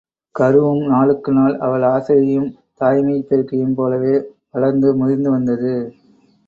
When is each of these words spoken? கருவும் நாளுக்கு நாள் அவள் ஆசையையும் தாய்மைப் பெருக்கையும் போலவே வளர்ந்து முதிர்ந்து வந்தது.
கருவும் 0.35 0.87
நாளுக்கு 0.87 1.31
நாள் 1.31 1.57
அவள் 1.57 1.83
ஆசையையும் 1.89 2.49
தாய்மைப் 2.81 3.27
பெருக்கையும் 3.29 3.75
போலவே 3.75 4.15
வளர்ந்து 4.51 4.95
முதிர்ந்து 4.95 5.31
வந்தது. 5.31 5.73